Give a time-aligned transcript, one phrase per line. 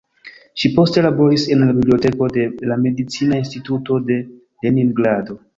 [0.61, 4.21] Ŝi poste laboris en la biblioteko de la Medicina Instituto de
[4.67, 5.43] Leningrado.